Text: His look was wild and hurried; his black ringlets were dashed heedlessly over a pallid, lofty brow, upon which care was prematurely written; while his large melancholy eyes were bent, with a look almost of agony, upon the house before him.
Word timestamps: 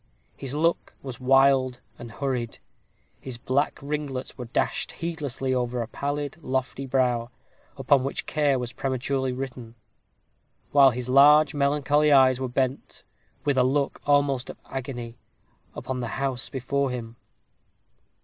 His 0.35 0.55
look 0.55 0.95
was 1.03 1.19
wild 1.19 1.79
and 1.99 2.11
hurried; 2.11 2.57
his 3.19 3.37
black 3.37 3.77
ringlets 3.83 4.35
were 4.35 4.45
dashed 4.45 4.93
heedlessly 4.93 5.53
over 5.53 5.79
a 5.79 5.87
pallid, 5.87 6.37
lofty 6.41 6.87
brow, 6.87 7.29
upon 7.77 8.03
which 8.03 8.25
care 8.25 8.57
was 8.57 8.73
prematurely 8.73 9.31
written; 9.31 9.75
while 10.71 10.89
his 10.89 11.07
large 11.07 11.53
melancholy 11.53 12.11
eyes 12.11 12.39
were 12.39 12.49
bent, 12.49 13.03
with 13.45 13.59
a 13.59 13.63
look 13.63 14.01
almost 14.03 14.49
of 14.49 14.57
agony, 14.65 15.19
upon 15.75 15.99
the 15.99 16.07
house 16.17 16.49
before 16.49 16.89
him. 16.89 17.15